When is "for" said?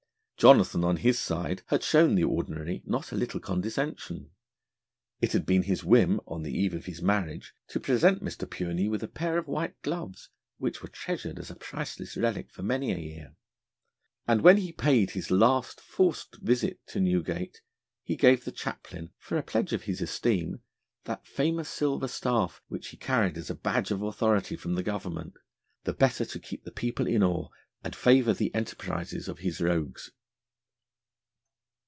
12.49-12.63, 19.19-19.37